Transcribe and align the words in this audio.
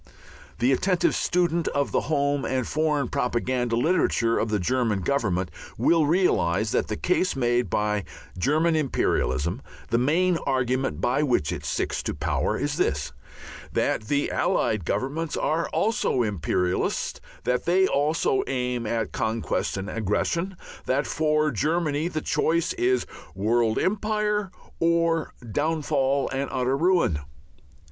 The 0.57 0.71
attentive 0.71 1.13
student 1.13 1.67
of 1.67 1.91
the 1.91 2.01
home 2.09 2.43
and 2.43 2.67
foreign 2.67 3.07
propaganda 3.07 3.75
literature 3.75 4.39
of 4.39 4.49
the 4.49 4.57
German 4.57 5.01
Government 5.01 5.51
will 5.77 6.07
realize 6.07 6.71
that 6.71 6.87
the 6.87 6.97
case 6.97 7.35
made 7.35 7.69
by 7.69 8.03
German 8.35 8.75
imperialism, 8.75 9.61
the 9.91 9.99
main 9.99 10.37
argument 10.47 11.01
by 11.01 11.21
which 11.21 11.51
it 11.51 11.63
sticks 11.63 12.01
to 12.01 12.15
power, 12.15 12.57
is 12.57 12.77
this, 12.77 13.11
that 13.73 14.05
the 14.05 14.31
Allied 14.31 14.85
Governments 14.85 15.37
are 15.37 15.69
also 15.69 16.23
imperialist, 16.23 17.21
that 17.43 17.65
they 17.65 17.85
also 17.85 18.41
aim 18.47 18.87
at 18.87 19.11
conquest 19.11 19.77
and 19.77 19.87
aggression, 19.87 20.57
that 20.87 21.05
for 21.05 21.51
Germany 21.51 22.07
the 22.07 22.21
choice 22.21 22.73
is 22.73 23.05
world 23.35 23.77
empire 23.77 24.49
or 24.79 25.35
downfall 25.51 26.27
and 26.33 26.49
utter 26.51 26.75
ruin. 26.75 27.19